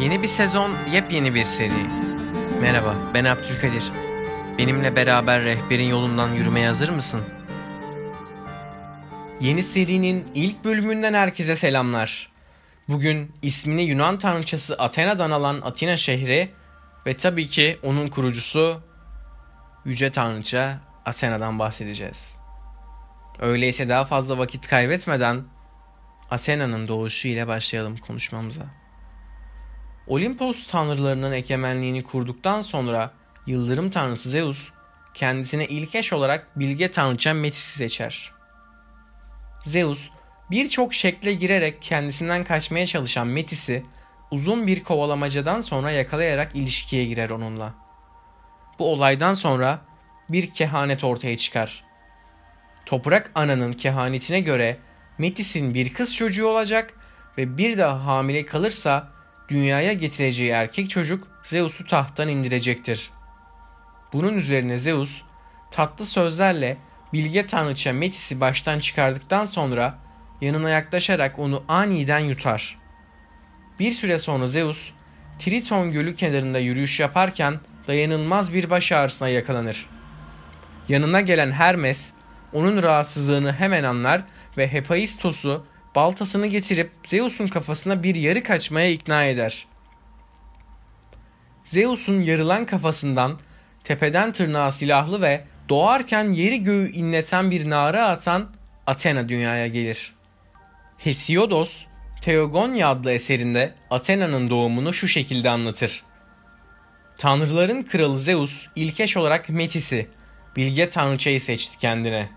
Yeni 0.00 0.22
bir 0.22 0.28
sezon, 0.28 0.72
yepyeni 0.92 1.34
bir 1.34 1.44
seri. 1.44 1.86
Merhaba, 2.60 2.94
ben 3.14 3.24
Abdülkadir. 3.24 3.92
Benimle 4.58 4.96
beraber 4.96 5.42
rehberin 5.42 5.88
yolundan 5.88 6.28
yürümeye 6.28 6.66
hazır 6.66 6.88
mısın? 6.88 7.20
Yeni 9.40 9.62
serinin 9.62 10.28
ilk 10.34 10.64
bölümünden 10.64 11.14
herkese 11.14 11.56
selamlar. 11.56 12.30
Bugün 12.88 13.32
ismini 13.42 13.82
Yunan 13.82 14.18
tanrıçası 14.18 14.74
Athena'dan 14.74 15.30
alan 15.30 15.60
Atina 15.60 15.96
şehri 15.96 16.50
ve 17.06 17.16
tabii 17.16 17.46
ki 17.46 17.78
onun 17.82 18.08
kurucusu 18.08 18.80
Yüce 19.84 20.12
Tanrıça 20.12 20.80
Athena'dan 21.04 21.58
bahsedeceğiz. 21.58 22.36
Öyleyse 23.40 23.88
daha 23.88 24.04
fazla 24.04 24.38
vakit 24.38 24.68
kaybetmeden 24.68 25.44
Athena'nın 26.30 26.88
doğuşu 26.88 27.28
ile 27.28 27.46
başlayalım 27.46 27.96
konuşmamıza. 27.96 28.85
Olimpos 30.06 30.66
tanrılarının 30.66 31.32
egemenliğini 31.32 32.02
kurduktan 32.04 32.62
sonra 32.62 33.10
yıldırım 33.46 33.90
tanrısı 33.90 34.30
Zeus 34.30 34.70
kendisine 35.14 35.64
ilk 35.66 35.94
eş 35.94 36.12
olarak 36.12 36.58
bilge 36.58 36.90
tanrıça 36.90 37.34
Metis'i 37.34 37.76
seçer. 37.76 38.32
Zeus 39.66 40.10
birçok 40.50 40.94
şekle 40.94 41.34
girerek 41.34 41.82
kendisinden 41.82 42.44
kaçmaya 42.44 42.86
çalışan 42.86 43.26
Metis'i 43.26 43.82
uzun 44.30 44.66
bir 44.66 44.84
kovalamacadan 44.84 45.60
sonra 45.60 45.90
yakalayarak 45.90 46.56
ilişkiye 46.56 47.04
girer 47.04 47.30
onunla. 47.30 47.74
Bu 48.78 48.92
olaydan 48.92 49.34
sonra 49.34 49.80
bir 50.28 50.50
kehanet 50.50 51.04
ortaya 51.04 51.36
çıkar. 51.36 51.84
Toprak 52.86 53.30
Ana'nın 53.34 53.72
kehanetine 53.72 54.40
göre 54.40 54.78
Metis'in 55.18 55.74
bir 55.74 55.94
kız 55.94 56.14
çocuğu 56.14 56.46
olacak 56.46 56.94
ve 57.38 57.58
bir 57.58 57.78
daha 57.78 58.06
hamile 58.06 58.46
kalırsa 58.46 59.15
dünyaya 59.48 59.92
getireceği 59.92 60.50
erkek 60.50 60.90
çocuk 60.90 61.28
Zeus'u 61.44 61.86
tahttan 61.86 62.28
indirecektir. 62.28 63.10
Bunun 64.12 64.34
üzerine 64.34 64.78
Zeus 64.78 65.22
tatlı 65.70 66.06
sözlerle 66.06 66.76
bilge 67.12 67.46
tanrıça 67.46 67.92
Metis'i 67.92 68.40
baştan 68.40 68.78
çıkardıktan 68.78 69.44
sonra 69.44 69.98
yanına 70.40 70.70
yaklaşarak 70.70 71.38
onu 71.38 71.64
aniden 71.68 72.18
yutar. 72.18 72.78
Bir 73.80 73.92
süre 73.92 74.18
sonra 74.18 74.46
Zeus 74.46 74.92
Triton 75.38 75.92
gölü 75.92 76.14
kenarında 76.14 76.58
yürüyüş 76.58 77.00
yaparken 77.00 77.60
dayanılmaz 77.86 78.52
bir 78.52 78.70
baş 78.70 78.92
ağrısına 78.92 79.28
yakalanır. 79.28 79.86
Yanına 80.88 81.20
gelen 81.20 81.52
Hermes 81.52 82.12
onun 82.52 82.82
rahatsızlığını 82.82 83.52
hemen 83.52 83.84
anlar 83.84 84.22
ve 84.56 84.68
Hephaistos'u 84.68 85.66
baltasını 85.96 86.46
getirip 86.46 86.90
Zeus'un 87.06 87.48
kafasına 87.48 88.02
bir 88.02 88.14
yarı 88.14 88.42
kaçmaya 88.42 88.90
ikna 88.90 89.24
eder. 89.24 89.66
Zeus'un 91.64 92.22
yarılan 92.22 92.66
kafasından 92.66 93.38
tepeden 93.84 94.32
tırnağa 94.32 94.70
silahlı 94.70 95.22
ve 95.22 95.44
doğarken 95.68 96.24
yeri 96.32 96.62
göğü 96.62 96.92
inleten 96.92 97.50
bir 97.50 97.70
nara 97.70 98.06
atan 98.06 98.50
Athena 98.86 99.28
dünyaya 99.28 99.66
gelir. 99.66 100.14
Hesiodos, 100.98 101.84
Theogonia 102.22 102.90
adlı 102.90 103.12
eserinde 103.12 103.74
Athena'nın 103.90 104.50
doğumunu 104.50 104.92
şu 104.92 105.08
şekilde 105.08 105.50
anlatır. 105.50 106.04
Tanrıların 107.18 107.82
kralı 107.82 108.18
Zeus 108.18 108.66
ilkeş 108.76 109.16
olarak 109.16 109.48
Metis'i, 109.48 110.08
bilge 110.56 110.88
tanrıçayı 110.88 111.40
seçti 111.40 111.78
kendine. 111.78 112.28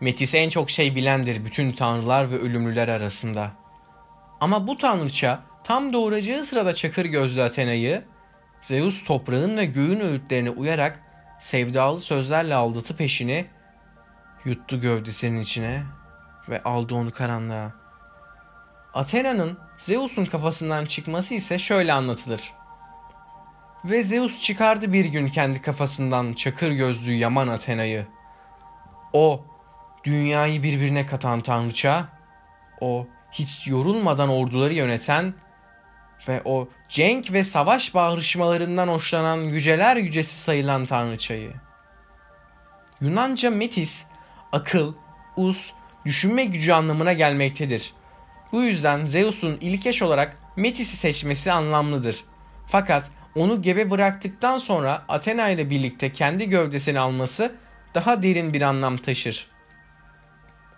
Metis 0.00 0.34
en 0.34 0.48
çok 0.48 0.70
şey 0.70 0.96
bilendir 0.96 1.44
bütün 1.44 1.72
tanrılar 1.72 2.30
ve 2.30 2.38
ölümlüler 2.38 2.88
arasında. 2.88 3.52
Ama 4.40 4.66
bu 4.66 4.76
tanrıça 4.76 5.42
tam 5.64 5.92
doğuracağı 5.92 6.44
sırada 6.44 6.74
çakır 6.74 7.04
gözlü 7.04 7.42
Athena'yı, 7.42 8.04
Zeus 8.62 9.04
toprağın 9.04 9.56
ve 9.56 9.64
göğün 9.64 10.00
öğütlerine 10.00 10.50
uyarak 10.50 11.02
sevdalı 11.40 12.00
sözlerle 12.00 12.54
aldatı 12.54 12.96
peşini, 12.96 13.46
yuttu 14.44 14.80
gövdesinin 14.80 15.40
içine 15.40 15.82
ve 16.48 16.62
aldı 16.62 16.94
onu 16.94 17.10
karanlığa. 17.10 17.72
Athena'nın 18.94 19.58
Zeus'un 19.78 20.24
kafasından 20.24 20.86
çıkması 20.86 21.34
ise 21.34 21.58
şöyle 21.58 21.92
anlatılır. 21.92 22.52
Ve 23.84 24.02
Zeus 24.02 24.42
çıkardı 24.42 24.92
bir 24.92 25.04
gün 25.04 25.28
kendi 25.28 25.62
kafasından 25.62 26.32
çakır 26.32 26.70
gözlü 26.70 27.12
yaman 27.12 27.48
Athena'yı. 27.48 28.06
O 29.12 29.44
dünyayı 30.06 30.62
birbirine 30.62 31.06
katan 31.06 31.40
tanrıça, 31.40 32.08
o 32.80 33.06
hiç 33.32 33.66
yorulmadan 33.68 34.28
orduları 34.28 34.74
yöneten 34.74 35.34
ve 36.28 36.42
o 36.44 36.68
cenk 36.88 37.32
ve 37.32 37.44
savaş 37.44 37.94
bağrışmalarından 37.94 38.88
hoşlanan 38.88 39.36
yüceler 39.36 39.96
yücesi 39.96 40.36
sayılan 40.38 40.86
tanrıçayı. 40.86 41.52
Yunanca 43.00 43.50
metis, 43.50 44.04
akıl, 44.52 44.94
us, 45.36 45.72
düşünme 46.04 46.44
gücü 46.44 46.72
anlamına 46.72 47.12
gelmektedir. 47.12 47.92
Bu 48.52 48.62
yüzden 48.62 49.04
Zeus'un 49.04 49.58
ilk 49.60 49.86
eş 49.86 50.02
olarak 50.02 50.36
Metis'i 50.56 50.96
seçmesi 50.96 51.52
anlamlıdır. 51.52 52.24
Fakat 52.66 53.10
onu 53.34 53.62
gebe 53.62 53.90
bıraktıktan 53.90 54.58
sonra 54.58 55.04
Athena 55.08 55.48
ile 55.48 55.70
birlikte 55.70 56.12
kendi 56.12 56.48
gövdesini 56.48 57.00
alması 57.00 57.54
daha 57.94 58.22
derin 58.22 58.54
bir 58.54 58.62
anlam 58.62 58.96
taşır. 58.96 59.55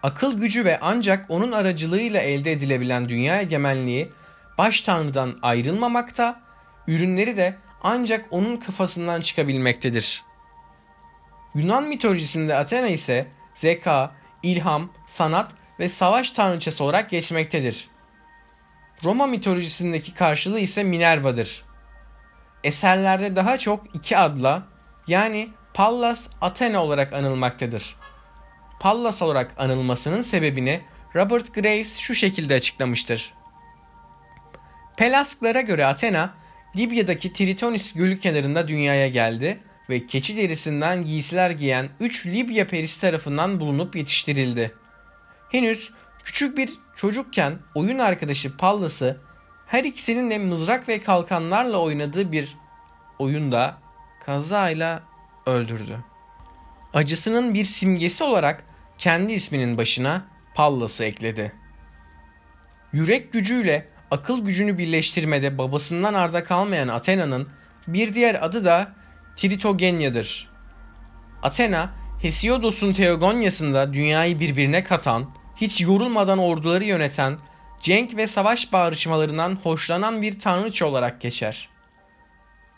Akıl 0.02 0.38
gücü 0.38 0.64
ve 0.64 0.78
ancak 0.82 1.26
onun 1.28 1.52
aracılığıyla 1.52 2.20
elde 2.20 2.52
edilebilen 2.52 3.08
dünya 3.08 3.40
egemenliği 3.40 4.12
baş 4.58 4.80
tanrıdan 4.80 5.38
ayrılmamakta, 5.42 6.40
ürünleri 6.86 7.36
de 7.36 7.56
ancak 7.82 8.26
onun 8.30 8.56
kafasından 8.56 9.20
çıkabilmektedir. 9.20 10.22
Yunan 11.54 11.84
mitolojisinde 11.84 12.56
Athena 12.56 12.88
ise 12.88 13.26
zeka, 13.54 14.12
ilham, 14.42 14.92
sanat 15.06 15.52
ve 15.78 15.88
savaş 15.88 16.30
tanrıçası 16.30 16.84
olarak 16.84 17.10
geçmektedir. 17.10 17.88
Roma 19.04 19.26
mitolojisindeki 19.26 20.14
karşılığı 20.14 20.60
ise 20.60 20.84
Minerva'dır. 20.84 21.64
Eserlerde 22.64 23.36
daha 23.36 23.58
çok 23.58 23.94
iki 23.94 24.18
adla 24.18 24.62
yani 25.06 25.48
Pallas 25.74 26.28
Athena 26.40 26.84
olarak 26.84 27.12
anılmaktadır. 27.12 27.96
Pallas 28.80 29.22
olarak 29.22 29.54
anılmasının 29.58 30.20
sebebini 30.20 30.80
Robert 31.16 31.54
Graves 31.54 31.98
şu 31.98 32.14
şekilde 32.14 32.54
açıklamıştır. 32.54 33.34
Pelasklara 34.96 35.60
göre 35.60 35.86
Athena, 35.86 36.34
Libya'daki 36.76 37.32
Tritonis 37.32 37.92
gölü 37.92 38.20
kenarında 38.20 38.68
dünyaya 38.68 39.08
geldi 39.08 39.60
ve 39.90 40.06
keçi 40.06 40.36
derisinden 40.36 41.04
giysiler 41.04 41.50
giyen 41.50 41.88
3 42.00 42.26
Libya 42.26 42.66
perisi 42.66 43.00
tarafından 43.00 43.60
bulunup 43.60 43.96
yetiştirildi. 43.96 44.74
Henüz 45.52 45.90
küçük 46.22 46.56
bir 46.56 46.70
çocukken 46.96 47.58
oyun 47.74 47.98
arkadaşı 47.98 48.56
Pallas'ı 48.56 49.20
her 49.66 49.84
ikisinin 49.84 50.30
de 50.30 50.38
mızrak 50.38 50.88
ve 50.88 51.00
kalkanlarla 51.00 51.78
oynadığı 51.78 52.32
bir 52.32 52.56
oyunda 53.18 53.78
kazayla 54.26 55.02
öldürdü. 55.46 55.98
Acısının 56.94 57.54
bir 57.54 57.64
simgesi 57.64 58.24
olarak 58.24 58.64
kendi 58.98 59.32
isminin 59.32 59.78
başına 59.78 60.24
Pallas'ı 60.54 61.04
ekledi. 61.04 61.52
Yürek 62.92 63.32
gücüyle 63.32 63.88
akıl 64.10 64.44
gücünü 64.44 64.78
birleştirmede 64.78 65.58
babasından 65.58 66.14
arda 66.14 66.44
kalmayan 66.44 66.88
Athena'nın 66.88 67.48
bir 67.86 68.14
diğer 68.14 68.44
adı 68.44 68.64
da 68.64 68.92
Tritogenya'dır. 69.36 70.50
Athena, 71.42 71.90
Hesiodos'un 72.22 72.92
Teogonya'sında 72.92 73.94
dünyayı 73.94 74.40
birbirine 74.40 74.84
katan, 74.84 75.30
hiç 75.56 75.80
yorulmadan 75.80 76.38
orduları 76.38 76.84
yöneten, 76.84 77.38
cenk 77.82 78.16
ve 78.16 78.26
savaş 78.26 78.72
bağrışmalarından 78.72 79.58
hoşlanan 79.62 80.22
bir 80.22 80.38
tanrıça 80.38 80.86
olarak 80.86 81.20
geçer. 81.20 81.68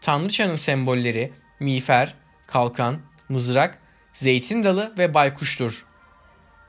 Tanrıçanın 0.00 0.56
sembolleri 0.56 1.32
miğfer, 1.60 2.14
kalkan, 2.46 2.98
mızrak, 3.28 3.78
zeytin 4.12 4.64
dalı 4.64 4.92
ve 4.98 5.14
baykuştur. 5.14 5.86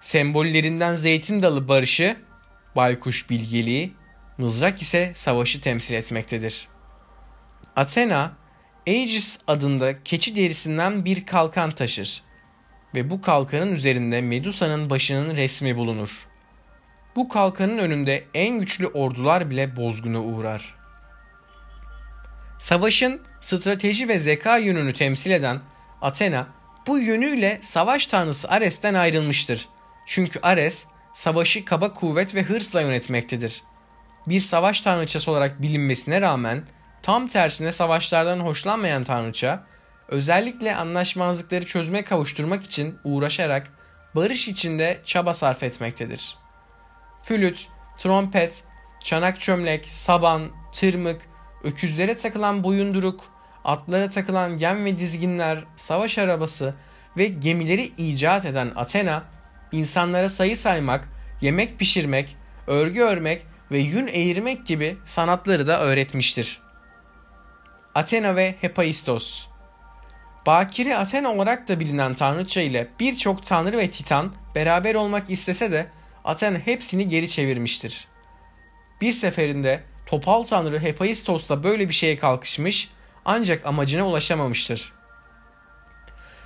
Sembollerinden 0.01 0.95
zeytin 0.95 1.41
dalı 1.41 1.67
barışı, 1.67 2.17
baykuş 2.75 3.29
bilgeliği, 3.29 3.93
mızrak 4.37 4.81
ise 4.81 5.11
savaşı 5.15 5.61
temsil 5.61 5.95
etmektedir. 5.95 6.67
Athena, 7.75 8.31
Aegis 8.87 9.39
adında 9.47 10.03
keçi 10.03 10.35
derisinden 10.35 11.05
bir 11.05 11.25
kalkan 11.25 11.71
taşır 11.71 12.23
ve 12.95 13.09
bu 13.09 13.21
kalkanın 13.21 13.75
üzerinde 13.75 14.21
Medusa'nın 14.21 14.89
başının 14.89 15.37
resmi 15.37 15.77
bulunur. 15.77 16.27
Bu 17.15 17.29
kalkanın 17.29 17.77
önünde 17.77 18.23
en 18.33 18.59
güçlü 18.59 18.87
ordular 18.87 19.49
bile 19.49 19.75
bozguna 19.75 20.21
uğrar. 20.21 20.75
Savaşın 22.59 23.21
strateji 23.41 24.07
ve 24.07 24.19
zeka 24.19 24.57
yönünü 24.57 24.93
temsil 24.93 25.31
eden 25.31 25.59
Athena 26.01 26.47
bu 26.87 26.99
yönüyle 26.99 27.57
savaş 27.61 28.07
tanrısı 28.07 28.49
Ares'ten 28.49 28.93
ayrılmıştır. 28.93 29.67
Çünkü 30.11 30.39
Ares 30.43 30.85
savaşı 31.13 31.65
kaba 31.65 31.93
kuvvet 31.93 32.35
ve 32.35 32.43
hırsla 32.43 32.81
yönetmektedir. 32.81 33.63
bir 34.27 34.39
savaş 34.39 34.81
tanrıçası 34.81 35.31
olarak 35.31 35.61
bilinmesine 35.61 36.21
rağmen 36.21 36.63
tam 37.01 37.27
tersine 37.27 37.71
savaşlardan 37.71 38.39
hoşlanmayan 38.39 39.03
tanrıça 39.03 39.63
özellikle 40.07 40.75
anlaşmazlıkları 40.75 41.65
çözüme 41.65 42.01
kavuşturmak 42.01 42.63
için 42.63 42.99
uğraşarak 43.03 43.67
barış 44.15 44.47
içinde 44.47 45.01
çaba 45.05 45.33
sarf 45.33 45.63
etmektedir. 45.63 46.37
Flüt, 47.23 47.67
trompet, 47.97 48.63
çanak 49.03 49.39
çömlek, 49.39 49.85
saban, 49.91 50.41
tırmık, 50.73 51.21
öküzlere 51.63 52.17
takılan 52.17 52.63
boyunduruk, 52.63 53.21
atlara 53.63 54.09
takılan 54.09 54.57
gem 54.57 54.85
ve 54.85 54.99
dizginler, 54.99 55.63
savaş 55.77 56.17
arabası 56.17 56.75
ve 57.17 57.27
gemileri 57.27 57.91
icat 57.97 58.45
eden 58.45 58.71
Athena, 58.75 59.23
insanlara 59.71 60.29
sayı 60.29 60.57
saymak, 60.57 61.07
yemek 61.41 61.79
pişirmek, 61.79 62.35
örgü 62.67 63.01
örmek 63.01 63.41
ve 63.71 63.79
yün 63.79 64.07
eğirmek 64.07 64.65
gibi 64.65 64.97
sanatları 65.05 65.67
da 65.67 65.81
öğretmiştir. 65.81 66.61
Athena 67.95 68.35
ve 68.35 68.55
Hephaistos 68.61 69.47
Bakiri 70.45 70.97
Athena 70.97 71.31
olarak 71.31 71.67
da 71.67 71.79
bilinen 71.79 72.15
tanrıça 72.15 72.61
ile 72.61 72.87
birçok 72.99 73.45
tanrı 73.45 73.77
ve 73.77 73.89
titan 73.89 74.33
beraber 74.55 74.95
olmak 74.95 75.29
istese 75.29 75.71
de 75.71 75.87
Athena 76.23 76.57
hepsini 76.57 77.09
geri 77.09 77.29
çevirmiştir. 77.29 78.07
Bir 79.01 79.11
seferinde 79.11 79.83
topal 80.05 80.43
tanrı 80.43 80.79
Hephaistos'la 80.79 81.63
böyle 81.63 81.89
bir 81.89 81.93
şeye 81.93 82.17
kalkışmış 82.17 82.89
ancak 83.25 83.65
amacına 83.65 84.07
ulaşamamıştır. 84.07 84.93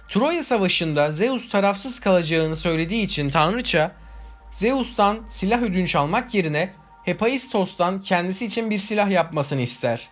Troya 0.09 0.43
Savaşı'nda 0.43 1.11
Zeus 1.11 1.49
tarafsız 1.49 1.99
kalacağını 1.99 2.55
söylediği 2.55 3.03
için 3.03 3.29
tanrıça 3.29 3.91
Zeus'tan 4.51 5.17
silah 5.29 5.61
ödünç 5.61 5.95
almak 5.95 6.33
yerine 6.33 6.73
Hephaistos'tan 7.03 8.01
kendisi 8.01 8.45
için 8.45 8.69
bir 8.69 8.77
silah 8.77 9.09
yapmasını 9.09 9.61
ister. 9.61 10.09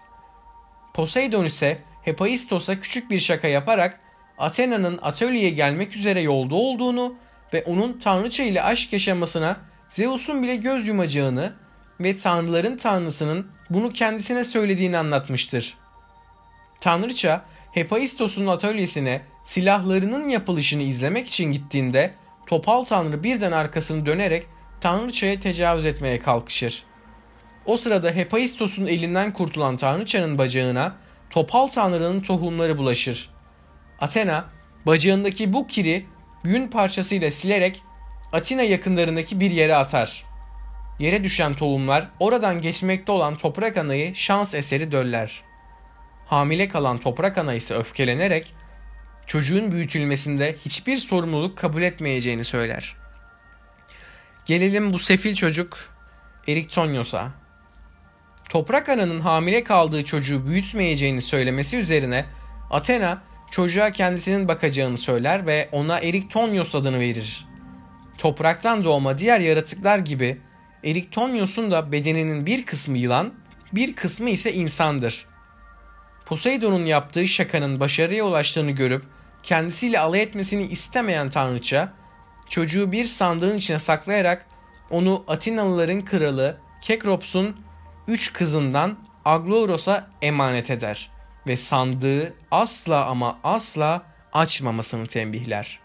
Poseidon 0.93 1.45
ise 1.45 1.81
Hephaistos'a 2.03 2.79
küçük 2.79 3.09
bir 3.09 3.19
şaka 3.19 3.47
yaparak 3.47 3.99
Athena'nın 4.37 4.99
atölyeye 5.01 5.49
gelmek 5.49 5.95
üzere 5.95 6.21
yolda 6.21 6.55
olduğunu 6.55 7.15
ve 7.53 7.63
onun 7.63 7.99
tanrıça 7.99 8.43
ile 8.43 8.63
aşk 8.63 8.93
yaşamasına 8.93 9.57
Zeus'un 9.89 10.43
bile 10.43 10.55
göz 10.55 10.87
yumacağını 10.87 11.53
ve 11.99 12.17
tanrıların 12.17 12.77
tanrısının 12.77 13.47
bunu 13.69 13.89
kendisine 13.89 14.43
söylediğini 14.43 14.97
anlatmıştır. 14.97 15.77
Tanrıça 16.81 17.45
Hephaistos'un 17.73 18.47
atölyesine 18.47 19.21
silahlarının 19.43 20.29
yapılışını 20.29 20.81
izlemek 20.81 21.27
için 21.27 21.51
gittiğinde 21.51 22.13
topal 22.45 22.83
tanrı 22.83 23.23
birden 23.23 23.51
arkasını 23.51 24.05
dönerek 24.05 24.45
tanrıçaya 24.81 25.39
tecavüz 25.39 25.85
etmeye 25.85 26.19
kalkışır. 26.19 26.83
O 27.65 27.77
sırada 27.77 28.11
Hephaistos'un 28.11 28.87
elinden 28.87 29.33
kurtulan 29.33 29.77
tanrıçanın 29.77 30.37
bacağına 30.37 30.95
topal 31.29 31.67
tanrının 31.67 32.21
tohumları 32.21 32.77
bulaşır. 32.77 33.29
Athena 33.99 34.45
bacağındaki 34.85 35.53
bu 35.53 35.67
kiri 35.67 36.05
yün 36.43 36.67
parçasıyla 36.67 37.31
silerek 37.31 37.83
Atina 38.33 38.61
yakınlarındaki 38.61 39.39
bir 39.39 39.51
yere 39.51 39.75
atar. 39.75 40.25
Yere 40.99 41.23
düşen 41.23 41.53
tohumlar 41.53 42.09
oradan 42.19 42.61
geçmekte 42.61 43.11
olan 43.11 43.37
toprak 43.37 43.77
anayı 43.77 44.15
şans 44.15 44.53
eseri 44.55 44.91
döller. 44.91 45.43
Hamile 46.25 46.67
kalan 46.67 46.97
toprak 46.97 47.37
ana 47.37 47.53
ise 47.53 47.75
öfkelenerek 47.75 48.53
çocuğun 49.33 49.71
büyütülmesinde 49.71 50.55
hiçbir 50.65 50.97
sorumluluk 50.97 51.57
kabul 51.57 51.81
etmeyeceğini 51.81 52.43
söyler. 52.43 52.95
Gelelim 54.45 54.93
bu 54.93 54.99
sefil 54.99 55.35
çocuk 55.35 55.77
Eriktonyos'a. 56.47 57.31
Toprak 58.49 58.89
ananın 58.89 59.19
hamile 59.19 59.63
kaldığı 59.63 60.05
çocuğu 60.05 60.47
büyütmeyeceğini 60.47 61.21
söylemesi 61.21 61.77
üzerine 61.77 62.25
Athena 62.71 63.21
çocuğa 63.51 63.91
kendisinin 63.91 64.47
bakacağını 64.47 64.97
söyler 64.97 65.47
ve 65.47 65.69
ona 65.71 65.99
Eriktonyos 65.99 66.75
adını 66.75 66.99
verir. 66.99 67.45
Topraktan 68.17 68.83
doğma 68.83 69.17
diğer 69.17 69.39
yaratıklar 69.39 69.97
gibi 69.97 70.41
Eriktonyos'un 70.83 71.71
da 71.71 71.91
bedeninin 71.91 72.45
bir 72.45 72.65
kısmı 72.65 72.97
yılan, 72.97 73.33
bir 73.71 73.95
kısmı 73.95 74.29
ise 74.29 74.53
insandır. 74.53 75.25
Poseidon'un 76.25 76.85
yaptığı 76.85 77.27
şakanın 77.27 77.79
başarıya 77.79 78.23
ulaştığını 78.25 78.71
görüp 78.71 79.03
kendisiyle 79.43 79.99
alay 79.99 80.21
etmesini 80.21 80.63
istemeyen 80.63 81.29
tanrıça 81.29 81.93
çocuğu 82.49 82.91
bir 82.91 83.05
sandığın 83.05 83.57
içine 83.57 83.79
saklayarak 83.79 84.45
onu 84.89 85.23
Atinalıların 85.27 86.05
kralı 86.05 86.57
Kekrops'un 86.81 87.57
üç 88.07 88.33
kızından 88.33 88.97
Agloros'a 89.25 90.07
emanet 90.21 90.71
eder 90.71 91.11
ve 91.47 91.57
sandığı 91.57 92.33
asla 92.51 93.05
ama 93.05 93.39
asla 93.43 94.03
açmamasını 94.33 95.07
tembihler. 95.07 95.79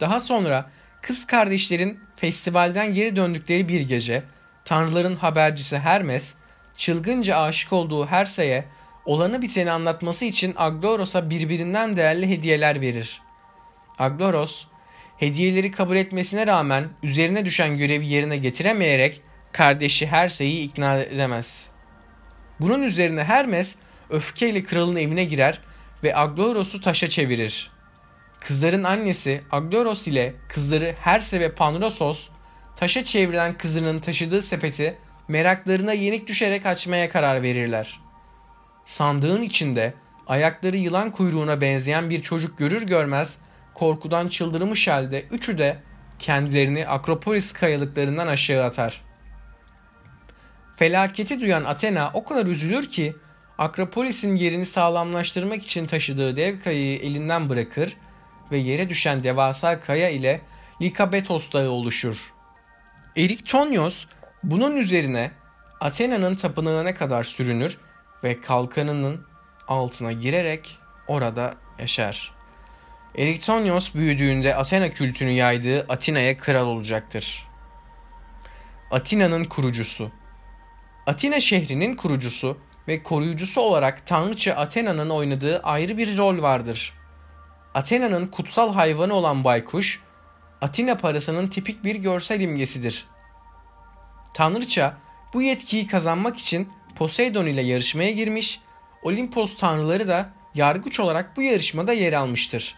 Daha 0.00 0.20
sonra 0.20 0.70
kız 1.02 1.26
kardeşlerin 1.26 2.00
festivalden 2.16 2.94
geri 2.94 3.16
döndükleri 3.16 3.68
bir 3.68 3.80
gece 3.80 4.22
tanrıların 4.64 5.16
habercisi 5.16 5.78
Hermes 5.78 6.34
çılgınca 6.76 7.38
aşık 7.38 7.72
olduğu 7.72 8.06
Herse'ye 8.06 8.64
olanı 9.06 9.42
biteni 9.42 9.70
anlatması 9.70 10.24
için 10.24 10.54
Agloros'a 10.56 11.30
birbirinden 11.30 11.96
değerli 11.96 12.28
hediyeler 12.28 12.80
verir. 12.80 13.22
Agloros 13.98 14.64
hediyeleri 15.16 15.72
kabul 15.72 15.96
etmesine 15.96 16.46
rağmen 16.46 16.88
üzerine 17.02 17.44
düşen 17.44 17.78
görevi 17.78 18.06
yerine 18.06 18.36
getiremeyerek 18.36 19.22
kardeşi 19.52 20.06
Herse'yi 20.06 20.62
ikna 20.62 20.96
edemez. 20.98 21.66
Bunun 22.60 22.82
üzerine 22.82 23.24
Hermes 23.24 23.76
öfkeyle 24.10 24.64
kralın 24.64 24.96
evine 24.96 25.24
girer 25.24 25.60
ve 26.04 26.16
Agloros'u 26.16 26.80
taşa 26.80 27.08
çevirir. 27.08 27.70
Kızların 28.40 28.84
annesi 28.84 29.42
Agloros 29.50 30.06
ile 30.06 30.34
kızları 30.48 30.94
Herse 31.00 31.40
ve 31.40 31.54
Panrosos 31.54 32.28
taşa 32.76 33.04
çevrilen 33.04 33.58
kızının 33.58 34.00
taşıdığı 34.00 34.42
sepeti 34.42 34.98
meraklarına 35.28 35.92
yenik 35.92 36.26
düşerek 36.26 36.66
açmaya 36.66 37.10
karar 37.10 37.42
verirler. 37.42 38.03
Sandığın 38.84 39.42
içinde 39.42 39.94
ayakları 40.26 40.76
yılan 40.76 41.10
kuyruğuna 41.10 41.60
benzeyen 41.60 42.10
bir 42.10 42.22
çocuk 42.22 42.58
görür 42.58 42.82
görmez 42.82 43.38
korkudan 43.74 44.28
çıldırmış 44.28 44.88
halde 44.88 45.22
üçü 45.30 45.58
de 45.58 45.78
kendilerini 46.18 46.88
Akropolis 46.88 47.52
kayalıklarından 47.52 48.26
aşağı 48.26 48.64
atar. 48.64 49.04
Felaketi 50.76 51.40
duyan 51.40 51.64
Athena 51.64 52.10
o 52.14 52.24
kadar 52.24 52.46
üzülür 52.46 52.88
ki 52.88 53.16
Akropolis'in 53.58 54.36
yerini 54.36 54.66
sağlamlaştırmak 54.66 55.62
için 55.62 55.86
taşıdığı 55.86 56.36
dev 56.36 56.60
kayayı 56.60 56.98
elinden 56.98 57.48
bırakır 57.48 57.96
ve 58.52 58.58
yere 58.58 58.88
düşen 58.88 59.24
devasa 59.24 59.80
kaya 59.80 60.08
ile 60.08 60.40
Likabetos 60.82 61.52
dağı 61.52 61.70
oluşur. 61.70 62.32
Eriktonyos 63.16 64.06
bunun 64.42 64.76
üzerine 64.76 65.30
Athena'nın 65.80 66.34
tapınağına 66.34 66.94
kadar 66.94 67.24
sürünür 67.24 67.78
ve 68.24 68.40
kalkanının 68.40 69.26
altına 69.68 70.12
girerek 70.12 70.78
orada 71.08 71.54
yaşar. 71.78 72.34
Eriktonyos 73.18 73.94
büyüdüğünde 73.94 74.56
Athena 74.56 74.90
kültünü 74.90 75.30
yaydığı 75.30 75.86
Atina'ya 75.88 76.36
kral 76.36 76.66
olacaktır. 76.66 77.46
Atina'nın 78.90 79.44
kurucusu 79.44 80.10
Atina 81.06 81.40
şehrinin 81.40 81.96
kurucusu 81.96 82.58
ve 82.88 83.02
koruyucusu 83.02 83.60
olarak 83.60 84.06
tanrıça 84.06 84.54
Athena'nın 84.54 85.10
oynadığı 85.10 85.60
ayrı 85.62 85.98
bir 85.98 86.18
rol 86.18 86.42
vardır. 86.42 86.92
Athena'nın 87.74 88.26
kutsal 88.26 88.74
hayvanı 88.74 89.14
olan 89.14 89.44
baykuş, 89.44 90.02
Atina 90.60 90.96
parasının 90.96 91.48
tipik 91.48 91.84
bir 91.84 91.96
görsel 91.96 92.40
imgesidir. 92.40 93.06
Tanrıça 94.34 94.96
bu 95.34 95.42
yetkiyi 95.42 95.86
kazanmak 95.86 96.38
için 96.38 96.68
Poseidon 96.96 97.46
ile 97.46 97.62
yarışmaya 97.62 98.10
girmiş, 98.10 98.60
Olimpos 99.02 99.56
tanrıları 99.56 100.08
da 100.08 100.30
yargıç 100.54 101.00
olarak 101.00 101.36
bu 101.36 101.42
yarışmada 101.42 101.92
yer 101.92 102.12
almıştır. 102.12 102.74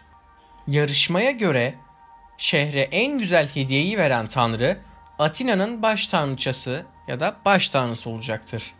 Yarışmaya 0.67 1.31
göre 1.31 1.75
şehre 2.37 2.81
en 2.81 3.19
güzel 3.19 3.47
hediyeyi 3.47 3.97
veren 3.97 4.27
tanrı 4.27 4.77
Atina'nın 5.19 5.81
baş 5.81 6.07
tanrıçası 6.07 6.85
ya 7.07 7.19
da 7.19 7.35
baş 7.45 7.69
tanrısı 7.69 8.09
olacaktır. 8.09 8.73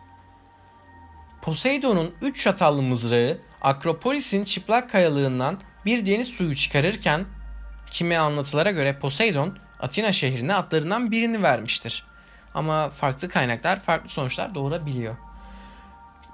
Poseidon'un 1.42 2.14
üç 2.22 2.42
çatallı 2.42 2.82
mızrağı 2.82 3.38
Akropolis'in 3.62 4.44
çıplak 4.44 4.90
kayalığından 4.90 5.60
bir 5.84 6.06
deniz 6.06 6.28
suyu 6.28 6.54
çıkarırken 6.54 7.24
kimi 7.90 8.18
anlatılara 8.18 8.70
göre 8.70 8.98
Poseidon 8.98 9.58
Atina 9.80 10.12
şehrine 10.12 10.54
atlarından 10.54 11.10
birini 11.10 11.42
vermiştir. 11.42 12.06
Ama 12.54 12.90
farklı 12.90 13.28
kaynaklar 13.28 13.80
farklı 13.80 14.08
sonuçlar 14.08 14.54
doğurabiliyor. 14.54 15.16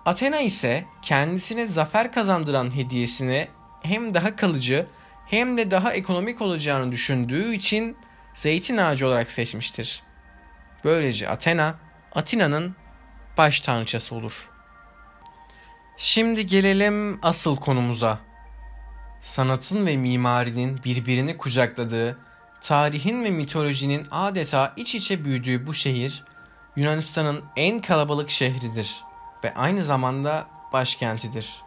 Athena 0.05 0.41
ise 0.41 0.85
kendisine 1.03 1.67
zafer 1.67 2.13
kazandıran 2.13 2.77
hediyesini 2.77 3.49
hem 3.83 4.15
daha 4.15 4.37
kalıcı 4.37 4.87
hem 5.27 5.57
de 5.57 5.71
daha 5.71 5.93
ekonomik 5.93 6.43
olacağını 6.43 6.93
düşündüğü 6.93 7.55
için 7.55 7.97
zeytin 8.35 8.77
ağacı 8.77 9.07
olarak 9.07 9.31
seçmiştir. 9.31 10.03
Böylece 10.85 11.29
Athena 11.29 11.75
Atina'nın 12.15 12.77
baş 13.39 13.61
tanrıçası 13.61 14.15
olur. 14.15 14.51
Şimdi 15.97 16.47
gelelim 16.47 17.19
asıl 17.23 17.57
konumuza. 17.57 18.19
Sanatın 19.21 19.87
ve 19.87 19.97
mimarinin 19.97 20.85
birbirini 20.85 21.37
kucakladığı, 21.37 22.19
tarihin 22.61 23.25
ve 23.25 23.31
mitolojinin 23.31 24.07
adeta 24.11 24.73
iç 24.77 24.95
içe 24.95 25.25
büyüdüğü 25.25 25.67
bu 25.67 25.75
şehir, 25.75 26.25
Yunanistan'ın 26.77 27.45
en 27.57 27.81
kalabalık 27.81 28.31
şehridir 28.31 29.05
ve 29.45 29.55
aynı 29.55 29.85
zamanda 29.85 30.47
başkentidir. 30.73 31.63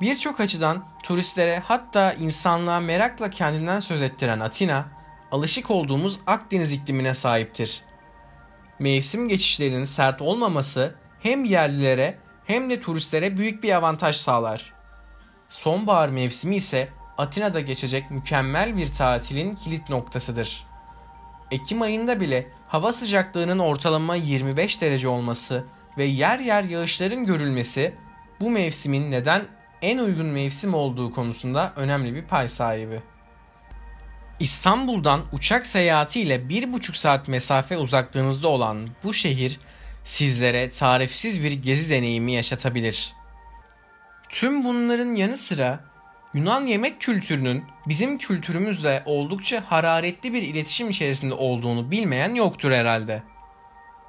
Birçok 0.00 0.40
açıdan 0.40 0.84
turistlere 1.02 1.58
hatta 1.58 2.12
insanlığa 2.12 2.80
merakla 2.80 3.30
kendinden 3.30 3.80
söz 3.80 4.02
ettiren 4.02 4.40
Atina, 4.40 4.84
alışık 5.30 5.70
olduğumuz 5.70 6.20
Akdeniz 6.26 6.72
iklimine 6.72 7.14
sahiptir. 7.14 7.82
Mevsim 8.78 9.28
geçişlerinin 9.28 9.84
sert 9.84 10.22
olmaması 10.22 10.94
hem 11.20 11.44
yerlilere 11.44 12.18
hem 12.46 12.70
de 12.70 12.80
turistlere 12.80 13.36
büyük 13.36 13.62
bir 13.62 13.72
avantaj 13.72 14.16
sağlar. 14.16 14.72
Sonbahar 15.48 16.08
mevsimi 16.08 16.56
ise 16.56 16.88
Atina'da 17.18 17.60
geçecek 17.60 18.10
mükemmel 18.10 18.76
bir 18.76 18.92
tatilin 18.92 19.54
kilit 19.54 19.90
noktasıdır. 19.90 20.66
Ekim 21.50 21.82
ayında 21.82 22.20
bile 22.20 22.52
hava 22.68 22.92
sıcaklığının 22.92 23.58
ortalama 23.58 24.16
25 24.16 24.80
derece 24.80 25.08
olması 25.08 25.64
ve 25.98 26.04
yer 26.04 26.38
yer 26.38 26.64
yağışların 26.64 27.26
görülmesi 27.26 27.94
bu 28.40 28.50
mevsimin 28.50 29.10
neden 29.10 29.42
en 29.82 29.98
uygun 29.98 30.26
mevsim 30.26 30.74
olduğu 30.74 31.10
konusunda 31.10 31.72
önemli 31.76 32.14
bir 32.14 32.22
pay 32.22 32.48
sahibi. 32.48 33.00
İstanbul'dan 34.40 35.22
uçak 35.32 35.66
seyahatiyle 35.66 36.48
bir 36.48 36.72
buçuk 36.72 36.96
saat 36.96 37.28
mesafe 37.28 37.78
uzaklığınızda 37.78 38.48
olan 38.48 38.88
bu 39.04 39.14
şehir 39.14 39.60
sizlere 40.04 40.70
tarifsiz 40.70 41.42
bir 41.42 41.52
gezi 41.52 41.90
deneyimi 41.90 42.32
yaşatabilir. 42.32 43.12
Tüm 44.28 44.64
bunların 44.64 45.14
yanı 45.14 45.36
sıra 45.36 45.80
Yunan 46.36 46.66
yemek 46.66 47.00
kültürünün 47.00 47.64
bizim 47.88 48.18
kültürümüzle 48.18 49.02
oldukça 49.06 49.64
hararetli 49.68 50.32
bir 50.32 50.42
iletişim 50.42 50.90
içerisinde 50.90 51.34
olduğunu 51.34 51.90
bilmeyen 51.90 52.34
yoktur 52.34 52.70
herhalde. 52.70 53.22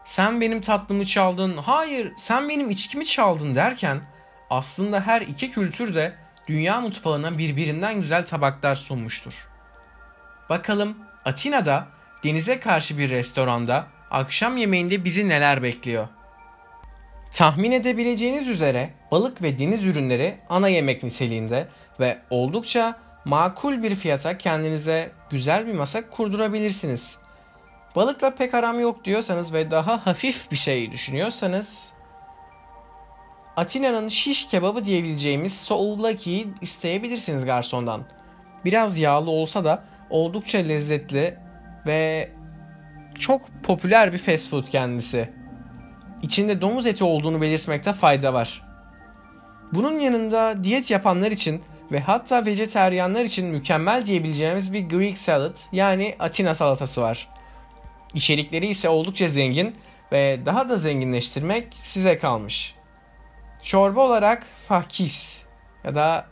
Sen 0.08 0.42
benim 0.42 0.62
tatlımı 0.62 1.06
çaldın, 1.06 1.58
hayır 1.58 2.14
sen 2.18 2.50
benim 2.50 2.70
içkimi 2.70 3.06
çaldın 3.06 3.56
derken 3.56 4.02
aslında 4.50 5.02
her 5.02 5.22
iki 5.22 5.52
kültür 5.52 5.96
de 5.96 6.16
dünya 6.48 6.82
mutfağına 6.82 7.38
birbirinden 7.38 8.02
güzel 8.02 8.26
tabaklar 8.26 8.76
sunmuştur. 8.76 9.48
Bakalım 10.50 10.98
Atina'da 11.26 11.88
denize 12.24 12.60
karşı 12.60 12.98
bir 12.98 13.10
restoranda 13.10 13.88
akşam 14.12 14.58
yemeğinde 14.58 15.06
bizi 15.06 15.30
neler 15.30 15.64
bekliyor? 15.64 16.08
Tahmin 17.34 17.72
edebileceğiniz 17.72 18.48
üzere 18.48 18.90
balık 19.12 19.42
ve 19.42 19.60
deniz 19.60 19.86
ürünleri 19.86 20.38
ana 20.50 20.68
yemek 20.68 21.04
niteliğinde 21.04 21.68
ve 22.00 22.18
oldukça 22.30 23.00
makul 23.26 23.84
bir 23.84 23.96
fiyata 23.96 24.38
kendinize 24.38 25.12
güzel 25.30 25.68
bir 25.68 25.74
masa 25.74 26.10
kurdurabilirsiniz. 26.10 27.27
Balıkla 27.98 28.36
pek 28.36 28.54
aram 28.54 28.80
yok 28.80 29.06
diyorsanız 29.06 29.54
ve 29.54 29.72
daha 29.72 30.06
hafif 30.06 30.52
bir 30.52 30.56
şey 30.56 30.92
düşünüyorsanız 30.92 31.90
Atina'nın 33.56 34.08
şiş 34.08 34.48
kebabı 34.48 34.86
diyebileceğimiz 34.86 35.62
souvlaki'yi 35.62 36.48
isteyebilirsiniz 36.62 37.46
garsondan. 37.46 38.04
Biraz 38.66 39.00
yağlı 39.00 39.32
olsa 39.32 39.66
da 39.66 39.84
oldukça 40.10 40.58
lezzetli 40.58 41.38
ve 41.86 42.32
çok 43.20 43.42
popüler 43.64 44.14
bir 44.14 44.18
fast 44.18 44.50
food 44.50 44.68
kendisi. 44.68 45.34
İçinde 46.22 46.62
domuz 46.62 46.88
eti 46.88 47.04
olduğunu 47.04 47.42
belirtmekte 47.42 47.94
fayda 47.94 48.34
var. 48.34 48.64
Bunun 49.74 50.00
yanında 50.00 50.64
diyet 50.64 50.92
yapanlar 50.92 51.32
için 51.32 51.62
ve 51.92 52.00
hatta 52.00 52.46
vejeteryanlar 52.46 53.26
için 53.26 53.48
mükemmel 53.48 54.06
diyebileceğimiz 54.06 54.74
bir 54.74 54.82
Greek 54.82 55.18
salad 55.18 55.58
yani 55.72 56.16
Atina 56.20 56.56
salatası 56.56 57.02
var. 57.02 57.37
İçerikleri 58.14 58.68
ise 58.68 58.90
oldukça 58.90 59.30
zengin 59.30 59.76
ve 60.12 60.40
daha 60.46 60.70
da 60.70 60.78
zenginleştirmek 60.78 61.68
size 61.82 62.18
kalmış. 62.18 62.76
Çorba 63.62 64.02
olarak 64.02 64.44
fakis 64.68 65.42
ya 65.84 65.96
da 65.96 66.26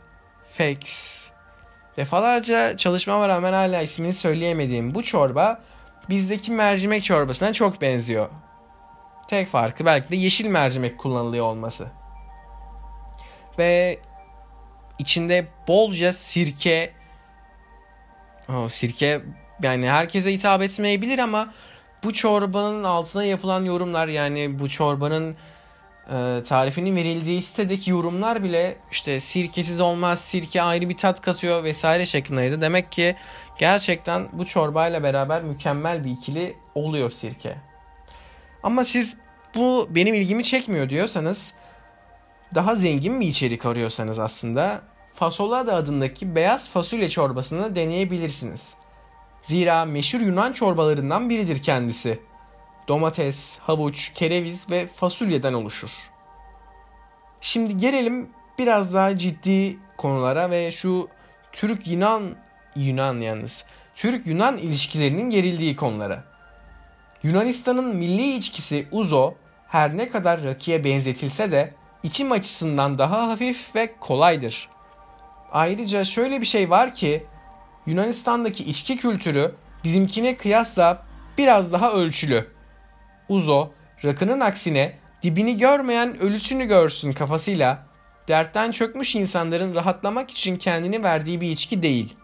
fex. 0.52 1.20
Defalarca 1.96 2.76
çalışmama 2.76 3.28
rağmen 3.28 3.52
hala 3.52 3.82
ismini 3.82 4.14
söyleyemediğim 4.14 4.94
bu 4.94 5.02
çorba 5.02 5.60
bizdeki 6.08 6.52
mercimek 6.52 7.04
çorbasına 7.04 7.52
çok 7.52 7.80
benziyor. 7.80 8.30
Tek 9.28 9.48
farkı 9.48 9.86
belki 9.86 10.10
de 10.10 10.16
yeşil 10.16 10.46
mercimek 10.46 10.98
kullanılıyor 10.98 11.44
olması. 11.44 11.86
Ve 13.58 13.98
içinde 14.98 15.46
bolca 15.68 16.12
sirke 16.12 16.92
oh, 18.48 18.68
sirke 18.68 19.22
yani 19.62 19.90
herkese 19.90 20.32
hitap 20.32 20.62
etmeyebilir 20.62 21.18
ama 21.18 21.52
bu 22.04 22.12
çorbanın 22.12 22.84
altına 22.84 23.24
yapılan 23.24 23.64
yorumlar 23.64 24.08
yani 24.08 24.58
bu 24.58 24.68
çorbanın 24.68 25.36
e, 26.12 26.42
tarifinin 26.48 26.96
verildiği 26.96 27.42
sitedeki 27.42 27.90
yorumlar 27.90 28.42
bile 28.42 28.76
işte 28.92 29.20
sirkesiz 29.20 29.80
olmaz, 29.80 30.20
sirke 30.20 30.62
ayrı 30.62 30.88
bir 30.88 30.96
tat 30.96 31.20
katıyor 31.20 31.64
vesaire 31.64 32.06
şeklindeydi. 32.06 32.60
Demek 32.60 32.92
ki 32.92 33.16
gerçekten 33.58 34.28
bu 34.32 34.46
çorbayla 34.46 35.02
beraber 35.02 35.42
mükemmel 35.42 36.04
bir 36.04 36.10
ikili 36.10 36.56
oluyor 36.74 37.10
sirke. 37.10 37.56
Ama 38.62 38.84
siz 38.84 39.16
bu 39.54 39.88
benim 39.90 40.14
ilgimi 40.14 40.44
çekmiyor 40.44 40.90
diyorsanız 40.90 41.54
daha 42.54 42.74
zengin 42.74 43.20
bir 43.20 43.26
içerik 43.26 43.66
arıyorsanız 43.66 44.18
aslında 44.18 44.82
Fasolada 45.16 45.74
adındaki 45.74 46.34
beyaz 46.34 46.68
fasulye 46.68 47.08
çorbasını 47.08 47.74
deneyebilirsiniz. 47.74 48.74
Zira 49.46 49.84
meşhur 49.84 50.20
Yunan 50.20 50.52
çorbalarından 50.52 51.30
biridir 51.30 51.62
kendisi 51.62 52.18
domates, 52.88 53.58
havuç, 53.58 54.12
kereviz 54.12 54.70
ve 54.70 54.86
fasulyeden 54.86 55.52
oluşur. 55.52 56.10
Şimdi 57.40 57.76
gelelim 57.76 58.30
biraz 58.58 58.94
daha 58.94 59.18
ciddi 59.18 59.78
konulara 59.96 60.50
ve 60.50 60.72
şu 60.72 61.08
Türk-Yunan 61.52 62.22
Yunan 62.76 63.20
yalnız. 63.20 63.64
Türk-Yunan 63.94 64.56
ilişkilerinin 64.56 65.30
gerildiği 65.30 65.76
konulara. 65.76 66.24
Yunanistan'ın 67.22 67.96
milli 67.96 68.36
içkisi 68.36 68.88
Uzo 68.92 69.34
her 69.68 69.96
ne 69.96 70.08
kadar 70.08 70.44
rakıya 70.44 70.84
benzetilse 70.84 71.52
de 71.52 71.74
içim 72.02 72.32
açısından 72.32 72.98
daha 72.98 73.28
hafif 73.28 73.74
ve 73.74 73.94
kolaydır. 74.00 74.68
Ayrıca 75.52 76.04
şöyle 76.04 76.40
bir 76.40 76.46
şey 76.46 76.70
var 76.70 76.94
ki 76.94 77.26
Yunanistan'daki 77.86 78.64
içki 78.64 78.96
kültürü 78.96 79.54
bizimkine 79.84 80.36
kıyasla 80.36 81.06
biraz 81.38 81.72
daha 81.72 81.92
ölçülü. 81.92 82.46
Uzo, 83.28 83.70
rakının 84.04 84.40
aksine 84.40 84.98
dibini 85.22 85.58
görmeyen 85.58 86.18
ölüsünü 86.18 86.64
görsün 86.64 87.12
kafasıyla 87.12 87.86
dertten 88.28 88.70
çökmüş 88.70 89.14
insanların 89.14 89.74
rahatlamak 89.74 90.30
için 90.30 90.56
kendini 90.56 91.02
verdiği 91.02 91.40
bir 91.40 91.50
içki 91.50 91.82
değil. 91.82 92.16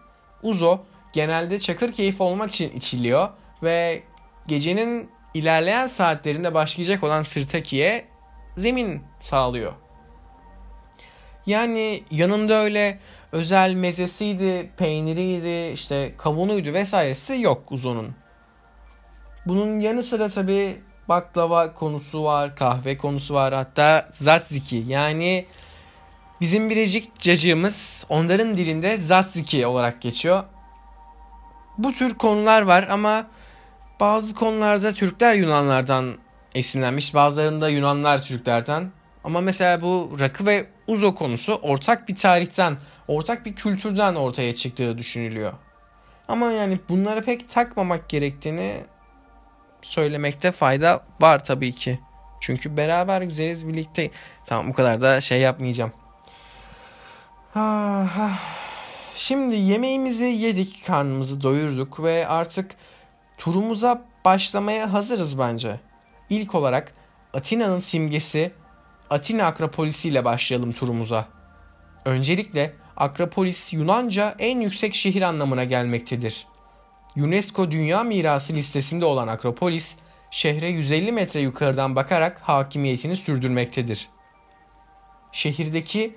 Uzo 0.43 0.79
genelde 1.13 1.59
çakır 1.59 1.91
keyif 1.91 2.21
olmak 2.21 2.51
için 2.51 2.69
içiliyor 2.77 3.29
ve 3.63 4.03
gecenin 4.47 5.09
ilerleyen 5.33 5.87
saatlerinde 5.87 6.53
başlayacak 6.53 7.03
olan 7.03 7.21
sırtakiye 7.21 8.05
zemin 8.57 9.03
sağlıyor. 9.19 9.73
Yani 11.45 12.03
yanında 12.11 12.53
öyle 12.53 12.99
özel 13.33 13.73
mezesiydi, 13.73 14.69
peyniriydi, 14.77 15.73
işte 15.73 16.13
kavunuydu 16.17 16.73
vesairesi 16.73 17.41
yok 17.41 17.71
uzunun. 17.71 18.15
Bunun 19.45 19.79
yanı 19.79 20.03
sıra 20.03 20.29
tabi 20.29 20.81
baklava 21.09 21.73
konusu 21.73 22.23
var, 22.23 22.55
kahve 22.55 22.97
konusu 22.97 23.33
var. 23.33 23.53
Hatta 23.53 24.09
zatziki 24.13 24.83
yani 24.87 25.45
bizim 26.41 26.69
biricik 26.69 27.19
cacığımız 27.19 28.05
onların 28.09 28.57
dilinde 28.57 28.97
zatziki 28.97 29.67
olarak 29.67 30.01
geçiyor. 30.01 30.43
Bu 31.77 31.93
tür 31.93 32.13
konular 32.13 32.61
var 32.61 32.87
ama 32.89 33.27
bazı 33.99 34.35
konularda 34.35 34.93
Türkler 34.93 35.33
Yunanlardan 35.33 36.13
esinlenmiş. 36.55 37.13
Bazılarında 37.13 37.69
Yunanlar 37.69 38.23
Türklerden. 38.23 38.91
Ama 39.23 39.41
mesela 39.41 39.81
bu 39.81 40.11
rakı 40.19 40.45
ve 40.45 40.65
uzo 40.87 41.15
konusu 41.15 41.53
ortak 41.53 42.09
bir 42.09 42.15
tarihten, 42.15 42.77
ortak 43.07 43.45
bir 43.45 43.55
kültürden 43.55 44.15
ortaya 44.15 44.55
çıktığı 44.55 44.97
düşünülüyor. 44.97 45.53
Ama 46.27 46.51
yani 46.51 46.79
bunlara 46.89 47.21
pek 47.21 47.49
takmamak 47.49 48.09
gerektiğini 48.09 48.83
söylemekte 49.81 50.51
fayda 50.51 51.03
var 51.21 51.45
tabii 51.45 51.75
ki. 51.75 51.99
Çünkü 52.39 52.77
beraber 52.77 53.21
güzeliz 53.21 53.67
birlikte. 53.67 54.11
Tamam 54.45 54.69
bu 54.69 54.73
kadar 54.73 55.01
da 55.01 55.21
şey 55.21 55.41
yapmayacağım. 55.41 55.91
Şimdi 59.15 59.55
yemeğimizi 59.55 60.25
yedik, 60.25 60.85
karnımızı 60.85 61.41
doyurduk 61.41 62.03
ve 62.03 62.27
artık 62.27 62.75
turumuza 63.37 64.01
başlamaya 64.25 64.93
hazırız 64.93 65.39
bence. 65.39 65.79
ilk 66.29 66.55
olarak 66.55 66.91
Atina'nın 67.33 67.79
simgesi 67.79 68.51
Atina 69.09 69.45
Akropolisi 69.45 70.09
ile 70.09 70.25
başlayalım 70.25 70.71
turumuza. 70.71 71.25
Öncelikle 72.05 72.73
Akropolis 72.97 73.73
Yunanca 73.73 74.35
en 74.39 74.59
yüksek 74.59 74.95
şehir 74.95 75.21
anlamına 75.21 75.63
gelmektedir. 75.63 76.47
UNESCO 77.17 77.71
Dünya 77.71 78.03
Mirası 78.03 78.53
listesinde 78.53 79.05
olan 79.05 79.27
Akropolis, 79.27 79.97
şehre 80.31 80.69
150 80.69 81.11
metre 81.11 81.41
yukarıdan 81.41 81.95
bakarak 81.95 82.39
hakimiyetini 82.39 83.15
sürdürmektedir. 83.15 84.09
Şehirdeki 85.31 86.15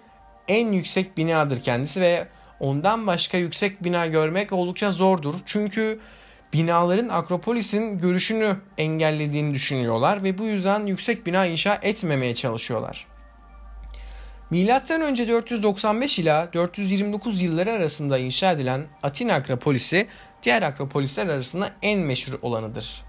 en 0.48 0.72
yüksek 0.72 1.16
binadır 1.16 1.62
kendisi 1.62 2.00
ve 2.00 2.28
ondan 2.60 3.06
başka 3.06 3.38
yüksek 3.38 3.84
bina 3.84 4.06
görmek 4.06 4.52
oldukça 4.52 4.92
zordur. 4.92 5.34
Çünkü 5.46 6.00
binaların 6.52 7.08
Akropolis'in 7.08 7.98
görüşünü 7.98 8.56
engellediğini 8.78 9.54
düşünüyorlar 9.54 10.24
ve 10.24 10.38
bu 10.38 10.44
yüzden 10.44 10.86
yüksek 10.86 11.26
bina 11.26 11.46
inşa 11.46 11.78
etmemeye 11.82 12.34
çalışıyorlar. 12.34 13.06
Milattan 14.50 15.00
önce 15.00 15.28
495 15.28 16.18
ila 16.18 16.52
429 16.52 17.42
yılları 17.42 17.72
arasında 17.72 18.18
inşa 18.18 18.52
edilen 18.52 18.86
Atina 19.02 19.34
Akropolisi 19.34 20.06
diğer 20.42 20.62
akropolisler 20.62 21.26
arasında 21.26 21.70
en 21.82 22.00
meşhur 22.00 22.38
olanıdır. 22.42 23.04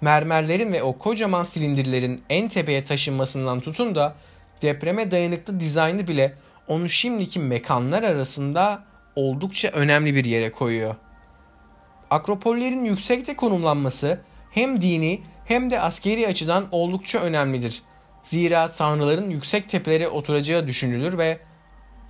Mermerlerin 0.00 0.72
ve 0.72 0.82
o 0.82 0.98
kocaman 0.98 1.44
silindirlerin 1.44 2.22
en 2.30 2.48
tepeye 2.48 2.84
taşınmasından 2.84 3.60
tutun 3.60 3.94
da 3.94 4.14
depreme 4.62 5.10
dayanıklı 5.10 5.60
dizaynı 5.60 6.06
bile 6.06 6.34
onu 6.66 6.88
şimdiki 6.88 7.38
mekanlar 7.38 8.02
arasında 8.02 8.84
oldukça 9.16 9.68
önemli 9.68 10.14
bir 10.14 10.24
yere 10.24 10.52
koyuyor. 10.52 10.94
Akropollerin 12.10 12.84
yüksekte 12.84 13.36
konumlanması 13.36 14.20
hem 14.50 14.80
dini 14.80 15.20
hem 15.44 15.70
de 15.70 15.80
askeri 15.80 16.26
açıdan 16.26 16.68
oldukça 16.70 17.18
önemlidir. 17.18 17.82
Zira 18.28 18.70
tanrıların 18.70 19.30
yüksek 19.30 19.68
tepelere 19.68 20.08
oturacağı 20.08 20.66
düşünülür 20.66 21.18
ve 21.18 21.38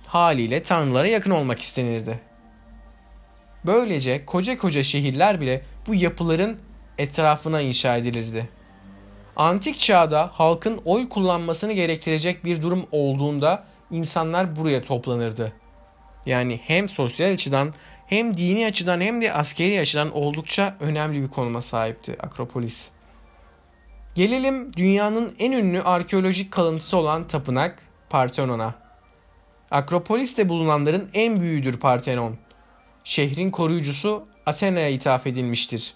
haliyle 0.05 0.63
tanrılara 0.63 1.07
yakın 1.07 1.31
olmak 1.31 1.61
istenirdi. 1.61 2.19
Böylece 3.65 4.25
koca 4.25 4.57
koca 4.57 4.83
şehirler 4.83 5.41
bile 5.41 5.61
bu 5.87 5.95
yapıların 5.95 6.59
etrafına 6.97 7.61
inşa 7.61 7.97
edilirdi. 7.97 8.49
Antik 9.35 9.79
çağda 9.79 10.29
halkın 10.33 10.81
oy 10.85 11.09
kullanmasını 11.09 11.73
gerektirecek 11.73 12.45
bir 12.45 12.61
durum 12.61 12.85
olduğunda 12.91 13.63
insanlar 13.91 14.55
buraya 14.55 14.83
toplanırdı. 14.83 15.53
Yani 16.25 16.59
hem 16.63 16.89
sosyal 16.89 17.33
açıdan 17.33 17.73
hem 18.07 18.37
dini 18.37 18.65
açıdan 18.65 19.01
hem 19.01 19.21
de 19.21 19.33
askeri 19.33 19.79
açıdan 19.79 20.11
oldukça 20.15 20.75
önemli 20.79 21.21
bir 21.21 21.27
konuma 21.27 21.61
sahipti 21.61 22.15
Akropolis. 22.19 22.89
Gelelim 24.19 24.73
dünyanın 24.73 25.35
en 25.39 25.51
ünlü 25.51 25.81
arkeolojik 25.81 26.51
kalıntısı 26.51 26.97
olan 26.97 27.27
tapınak 27.27 27.79
Partenon'a. 28.09 28.75
Akropolis'te 29.71 30.49
bulunanların 30.49 31.09
en 31.13 31.41
büyüğüdür 31.41 31.77
Partenon. 31.77 32.37
Şehrin 33.03 33.51
koruyucusu 33.51 34.27
Athena'ya 34.45 34.89
ithaf 34.89 35.27
edilmiştir. 35.27 35.93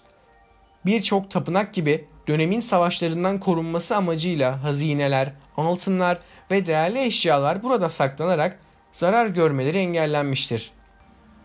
Birçok 0.86 1.30
tapınak 1.30 1.74
gibi 1.74 2.08
dönemin 2.28 2.60
savaşlarından 2.60 3.40
korunması 3.40 3.96
amacıyla 3.96 4.62
hazineler, 4.62 5.32
altınlar 5.56 6.18
ve 6.50 6.66
değerli 6.66 7.04
eşyalar 7.04 7.62
burada 7.62 7.88
saklanarak 7.88 8.58
zarar 8.92 9.26
görmeleri 9.26 9.78
engellenmiştir. 9.78 10.70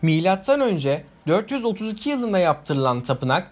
Milattan 0.02 0.60
önce 0.60 1.04
432 1.26 2.10
yılında 2.10 2.38
yaptırılan 2.38 3.00
tapınak 3.00 3.50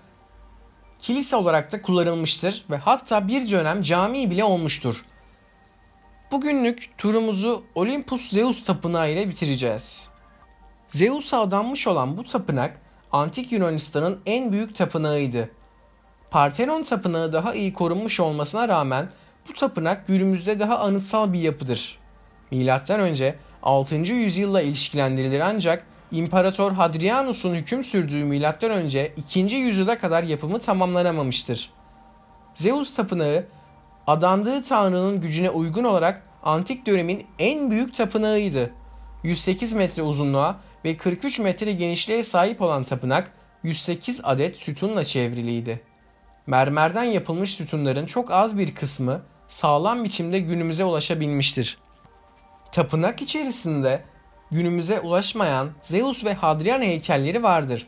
kilise 0.99 1.37
olarak 1.37 1.73
da 1.73 1.83
kullanılmıştır 1.83 2.65
ve 2.71 2.77
hatta 2.77 3.29
bir 3.29 3.51
dönem 3.51 3.83
cami 3.83 4.31
bile 4.31 4.45
olmuştur. 4.45 5.05
Bugünlük 6.31 6.99
turumuzu 6.99 7.65
Olympus 7.75 8.31
Zeus 8.31 8.65
tapınağı 8.65 9.11
ile 9.11 9.29
bitireceğiz. 9.29 10.09
Zeus'a 10.89 11.41
adanmış 11.41 11.87
olan 11.87 12.17
bu 12.17 12.25
tapınak 12.25 12.81
antik 13.13 13.53
Yunanistan'ın 13.53 14.21
en 14.27 14.53
büyük 14.53 14.77
tapınağıydı. 14.77 15.51
Parthenon 16.31 16.83
tapınağı 16.83 17.33
daha 17.33 17.55
iyi 17.55 17.73
korunmuş 17.73 18.21
olmasına 18.21 18.69
rağmen 18.69 19.09
bu 19.49 19.53
tapınak 19.53 20.07
günümüzde 20.07 20.61
daha 20.61 20.79
anıtsal 20.79 21.33
bir 21.33 21.41
yapıdır. 21.41 21.99
Milattan 22.51 23.01
önce 23.01 23.39
6. 23.63 23.95
yüzyılla 23.95 24.63
ilişkilendirilir 24.63 25.41
ancak 25.41 25.87
İmparator 26.13 26.73
Hadrianus'un 26.73 27.55
hüküm 27.55 27.85
sürdüğü 27.85 28.25
önce 28.71 29.13
2. 29.17 29.41
yüzyıla 29.41 29.99
kadar 29.99 30.23
yapımı 30.23 30.59
tamamlanamamıştır. 30.59 31.71
Zeus 32.55 32.95
tapınağı 32.95 33.45
adandığı 34.07 34.63
tanrının 34.63 35.21
gücüne 35.21 35.51
uygun 35.51 35.85
olarak 35.85 36.23
antik 36.43 36.87
dönemin 36.87 37.27
en 37.39 37.71
büyük 37.71 37.97
tapınağıydı. 37.97 38.71
108 39.23 39.73
metre 39.73 40.03
uzunluğa 40.03 40.57
ve 40.85 40.97
43 40.97 41.39
metre 41.39 41.73
genişliğe 41.73 42.25
sahip 42.25 42.63
olan 42.63 42.83
tapınak 42.83 43.33
108 43.63 44.21
adet 44.25 44.57
sütunla 44.57 45.05
çevriliydi. 45.05 45.81
Mermerden 46.47 47.05
yapılmış 47.05 47.55
sütunların 47.55 48.07
çok 48.07 48.31
az 48.31 48.59
bir 48.59 48.75
kısmı 48.75 49.23
sağlam 49.49 50.05
biçimde 50.05 50.39
günümüze 50.39 50.85
ulaşabilmiştir. 50.85 51.79
Tapınak 52.73 53.23
içerisinde 53.23 54.03
günümüze 54.51 55.01
ulaşmayan 55.01 55.71
Zeus 55.83 56.25
ve 56.25 56.35
Hadrian 56.35 56.83
heykelleri 56.83 57.43
vardır. 57.43 57.87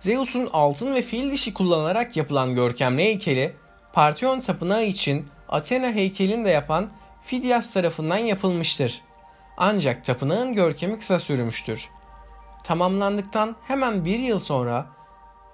Zeus'un 0.00 0.48
altın 0.52 0.94
ve 0.94 1.02
fil 1.02 1.32
dişi 1.32 1.54
kullanarak 1.54 2.16
yapılan 2.16 2.54
görkemli 2.54 3.02
heykeli 3.02 3.56
Parthenon 3.92 4.40
tapınağı 4.40 4.84
için 4.84 5.26
Athena 5.48 5.92
heykelini 5.92 6.44
de 6.44 6.50
yapan 6.50 6.88
Fidias 7.24 7.72
tarafından 7.72 8.16
yapılmıştır. 8.16 9.00
Ancak 9.56 10.04
tapınağın 10.04 10.54
görkemi 10.54 10.98
kısa 10.98 11.18
sürmüştür. 11.18 11.88
Tamamlandıktan 12.64 13.56
hemen 13.68 14.04
bir 14.04 14.18
yıl 14.18 14.38
sonra 14.38 14.86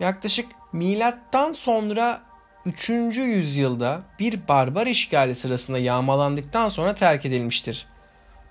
yaklaşık 0.00 0.46
milattan 0.72 1.52
sonra 1.52 2.20
3. 2.64 2.88
yüzyılda 2.88 4.00
bir 4.18 4.48
barbar 4.48 4.86
işgali 4.86 5.34
sırasında 5.34 5.78
yağmalandıktan 5.78 6.68
sonra 6.68 6.94
terk 6.94 7.26
edilmiştir. 7.26 7.86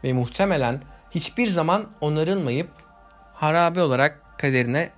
Ve 0.04 0.14
muhtemelen 0.14 0.82
hiçbir 1.12 1.48
zaman 1.48 1.88
onarılmayıp 2.02 2.70
harabe 3.34 3.82
olarak 3.82 4.40
kaderine 4.40 4.90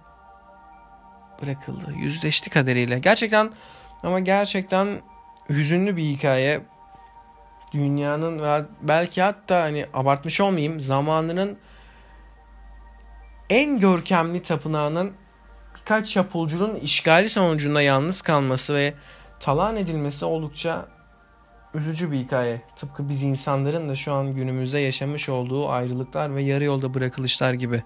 bırakıldı. 1.41 1.93
Yüzleşti 1.97 2.49
kaderiyle. 2.49 2.99
Gerçekten 2.99 3.51
ama 4.03 4.19
gerçekten 4.19 5.01
hüzünlü 5.49 5.97
bir 5.97 6.03
hikaye. 6.03 6.61
Dünyanın 7.73 8.43
ve 8.43 8.61
belki 8.81 9.21
hatta 9.21 9.61
hani 9.61 9.85
abartmış 9.93 10.41
olmayayım 10.41 10.81
zamanının 10.81 11.57
en 13.49 13.79
görkemli 13.79 14.41
tapınağının 14.41 15.13
birkaç 15.75 16.09
çapulcunun 16.09 16.75
işgali 16.75 17.29
sonucunda 17.29 17.81
yalnız 17.81 18.21
kalması 18.21 18.75
ve 18.75 18.93
talan 19.39 19.75
edilmesi 19.75 20.25
oldukça 20.25 20.85
üzücü 21.73 22.11
bir 22.11 22.17
hikaye. 22.17 22.61
Tıpkı 22.75 23.09
biz 23.09 23.23
insanların 23.23 23.89
da 23.89 23.95
şu 23.95 24.13
an 24.13 24.33
günümüzde 24.33 24.79
yaşamış 24.79 25.29
olduğu 25.29 25.69
ayrılıklar 25.69 26.35
ve 26.35 26.41
yarı 26.41 26.63
yolda 26.63 26.93
bırakılışlar 26.93 27.53
gibi. 27.53 27.83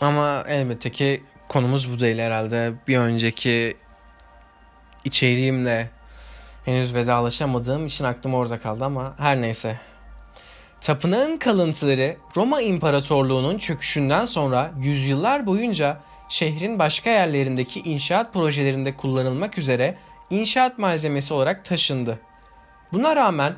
Ama 0.00 0.44
elbette 0.48 0.90
ki 0.90 1.22
konumuz 1.48 1.92
bu 1.92 2.00
değil 2.00 2.18
herhalde. 2.18 2.72
Bir 2.88 2.98
önceki 2.98 3.76
içeriğimle 5.04 5.90
henüz 6.64 6.94
vedalaşamadığım 6.94 7.86
için 7.86 8.04
aklım 8.04 8.34
orada 8.34 8.60
kaldı 8.60 8.84
ama 8.84 9.14
her 9.18 9.40
neyse. 9.40 9.80
Tapınağın 10.80 11.36
kalıntıları 11.36 12.16
Roma 12.36 12.60
İmparatorluğu'nun 12.60 13.58
çöküşünden 13.58 14.24
sonra 14.24 14.72
yüzyıllar 14.80 15.46
boyunca 15.46 16.00
şehrin 16.28 16.78
başka 16.78 17.10
yerlerindeki 17.10 17.80
inşaat 17.80 18.32
projelerinde 18.32 18.96
kullanılmak 18.96 19.58
üzere 19.58 19.98
inşaat 20.30 20.78
malzemesi 20.78 21.34
olarak 21.34 21.64
taşındı. 21.64 22.20
Buna 22.92 23.16
rağmen 23.16 23.54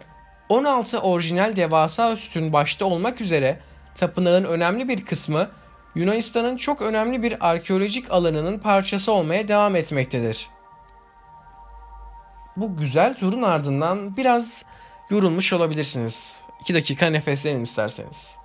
16 0.49 1.01
orijinal 1.01 1.57
devasa 1.57 2.16
sütun 2.16 2.53
başta 2.53 2.85
olmak 2.85 3.20
üzere 3.20 3.59
tapınağın 3.94 4.44
önemli 4.44 4.88
bir 4.88 5.05
kısmı 5.05 5.51
Yunanistan'ın 5.94 6.57
çok 6.57 6.83
önemli 6.83 7.23
bir 7.23 7.49
arkeolojik 7.51 8.11
alanının 8.11 8.59
parçası 8.59 9.12
olmaya 9.12 9.49
devam 9.49 9.77
etmektedir. 9.77 10.49
Bu 12.57 12.77
güzel 12.77 13.16
turun 13.16 13.42
ardından 13.42 14.16
biraz 14.16 14.64
yorulmuş 15.11 15.53
olabilirsiniz. 15.53 16.37
2 16.61 16.75
dakika 16.75 17.07
nefeslenin 17.07 17.62
isterseniz. 17.62 18.37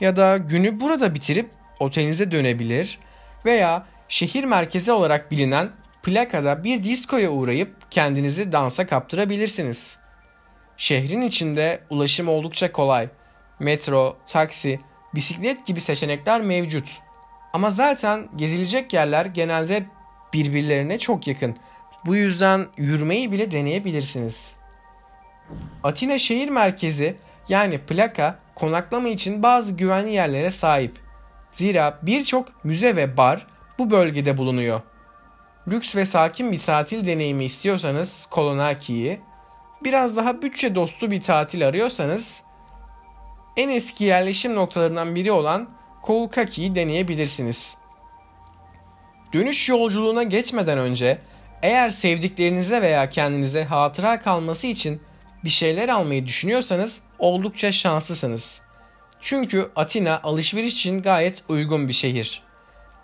Ya 0.00 0.16
da 0.16 0.36
günü 0.36 0.80
burada 0.80 1.14
bitirip 1.14 1.50
otelinize 1.80 2.30
dönebilir 2.30 2.98
veya 3.44 3.86
şehir 4.08 4.44
merkezi 4.44 4.92
olarak 4.92 5.30
bilinen 5.30 5.70
plakada 6.06 6.64
bir 6.64 6.82
diskoya 6.82 7.30
uğrayıp 7.30 7.90
kendinizi 7.90 8.52
dansa 8.52 8.86
kaptırabilirsiniz. 8.86 9.98
Şehrin 10.76 11.22
içinde 11.22 11.80
ulaşım 11.90 12.28
oldukça 12.28 12.72
kolay. 12.72 13.08
Metro, 13.58 14.16
taksi, 14.26 14.80
bisiklet 15.14 15.66
gibi 15.66 15.80
seçenekler 15.80 16.40
mevcut. 16.40 16.98
Ama 17.52 17.70
zaten 17.70 18.28
gezilecek 18.36 18.92
yerler 18.92 19.26
genelde 19.26 19.86
birbirlerine 20.32 20.98
çok 20.98 21.26
yakın. 21.26 21.56
Bu 22.04 22.16
yüzden 22.16 22.66
yürümeyi 22.76 23.32
bile 23.32 23.50
deneyebilirsiniz. 23.50 24.54
Atina 25.84 26.18
şehir 26.18 26.48
merkezi 26.48 27.16
yani 27.48 27.78
plaka 27.78 28.38
konaklama 28.54 29.08
için 29.08 29.42
bazı 29.42 29.72
güvenli 29.72 30.12
yerlere 30.12 30.50
sahip. 30.50 30.98
Zira 31.52 31.98
birçok 32.02 32.64
müze 32.64 32.96
ve 32.96 33.16
bar 33.16 33.46
bu 33.78 33.90
bölgede 33.90 34.36
bulunuyor. 34.36 34.80
Lüks 35.68 35.96
ve 35.96 36.04
sakin 36.04 36.52
bir 36.52 36.58
tatil 36.58 37.06
deneyimi 37.06 37.44
istiyorsanız 37.44 38.26
Kolonaki'yi, 38.30 39.20
biraz 39.84 40.16
daha 40.16 40.42
bütçe 40.42 40.74
dostu 40.74 41.10
bir 41.10 41.22
tatil 41.22 41.66
arıyorsanız 41.66 42.42
en 43.56 43.68
eski 43.68 44.04
yerleşim 44.04 44.54
noktalarından 44.54 45.14
biri 45.14 45.32
olan 45.32 45.68
Koulkaki'yi 46.02 46.74
deneyebilirsiniz. 46.74 47.74
Dönüş 49.32 49.68
yolculuğuna 49.68 50.22
geçmeden 50.22 50.78
önce 50.78 51.18
eğer 51.62 51.88
sevdiklerinize 51.88 52.82
veya 52.82 53.08
kendinize 53.08 53.64
hatıra 53.64 54.22
kalması 54.22 54.66
için 54.66 55.02
bir 55.44 55.50
şeyler 55.50 55.88
almayı 55.88 56.26
düşünüyorsanız 56.26 57.00
oldukça 57.18 57.72
şanslısınız. 57.72 58.60
Çünkü 59.20 59.70
Atina 59.76 60.20
alışveriş 60.22 60.74
için 60.74 61.02
gayet 61.02 61.42
uygun 61.48 61.88
bir 61.88 61.92
şehir. 61.92 62.42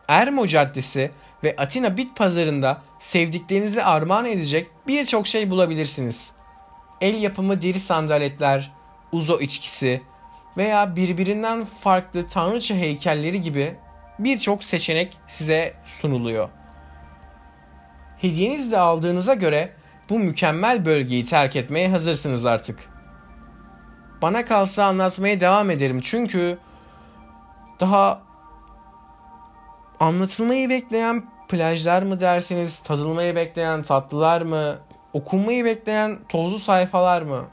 Ermo 0.08 0.46
Caddesi 0.46 1.10
ve 1.44 1.56
Atina 1.56 1.96
Bit 1.96 2.16
Pazarı'nda 2.16 2.82
sevdiklerinize 2.98 3.84
armağan 3.84 4.26
edecek 4.26 4.70
birçok 4.86 5.26
şey 5.26 5.50
bulabilirsiniz. 5.50 6.32
El 7.00 7.22
yapımı 7.22 7.62
deri 7.62 7.80
sandaletler, 7.80 8.72
uzo 9.12 9.40
içkisi 9.40 10.02
veya 10.56 10.96
birbirinden 10.96 11.64
farklı 11.64 12.26
tanrıça 12.26 12.74
heykelleri 12.74 13.40
gibi 13.40 13.76
birçok 14.18 14.64
seçenek 14.64 15.18
size 15.28 15.74
sunuluyor. 15.84 16.48
Hediyenizi 18.18 18.70
de 18.72 18.78
aldığınıza 18.78 19.34
göre 19.34 19.72
bu 20.10 20.18
mükemmel 20.18 20.84
bölgeyi 20.84 21.24
terk 21.24 21.56
etmeye 21.56 21.88
hazırsınız 21.88 22.46
artık. 22.46 22.92
Bana 24.22 24.44
kalsa 24.44 24.84
anlatmaya 24.84 25.40
devam 25.40 25.70
ederim 25.70 26.00
çünkü 26.00 26.58
daha 27.80 28.22
anlatılmayı 30.00 30.70
bekleyen 30.70 31.31
plajlar 31.52 32.02
mı 32.02 32.20
derseniz, 32.20 32.78
tadılmayı 32.78 33.36
bekleyen 33.36 33.82
tatlılar 33.82 34.42
mı, 34.42 34.78
okunmayı 35.12 35.64
bekleyen 35.64 36.18
tozlu 36.28 36.58
sayfalar 36.58 37.22
mı? 37.22 37.44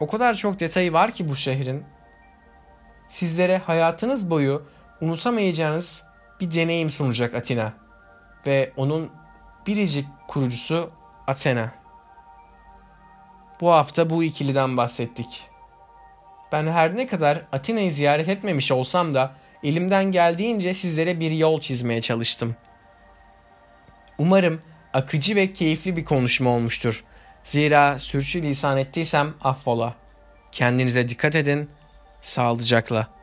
O 0.00 0.06
kadar 0.06 0.34
çok 0.34 0.60
detayı 0.60 0.92
var 0.92 1.10
ki 1.12 1.28
bu 1.28 1.36
şehrin. 1.36 1.84
Sizlere 3.08 3.58
hayatınız 3.58 4.30
boyu 4.30 4.62
unutamayacağınız 5.00 6.02
bir 6.40 6.54
deneyim 6.54 6.90
sunacak 6.90 7.34
Atina 7.34 7.72
ve 8.46 8.72
onun 8.76 9.10
biricik 9.66 10.06
kurucusu 10.28 10.90
Athena. 11.26 11.70
Bu 13.60 13.70
hafta 13.70 14.10
bu 14.10 14.24
ikiliden 14.24 14.76
bahsettik. 14.76 15.48
Ben 16.52 16.66
her 16.66 16.96
ne 16.96 17.06
kadar 17.06 17.42
Atina'yı 17.52 17.92
ziyaret 17.92 18.28
etmemiş 18.28 18.72
olsam 18.72 19.14
da 19.14 19.32
elimden 19.62 20.04
geldiğince 20.04 20.74
sizlere 20.74 21.20
bir 21.20 21.30
yol 21.30 21.60
çizmeye 21.60 22.00
çalıştım. 22.00 22.56
Umarım 24.18 24.60
akıcı 24.92 25.36
ve 25.36 25.52
keyifli 25.52 25.96
bir 25.96 26.04
konuşma 26.04 26.50
olmuştur. 26.50 27.04
Zira 27.42 27.98
sürçü 27.98 28.42
lisan 28.42 28.78
ettiysem 28.78 29.34
affola. 29.42 29.94
Kendinize 30.52 31.08
dikkat 31.08 31.34
edin. 31.34 31.70
Sağlıcakla. 32.22 33.21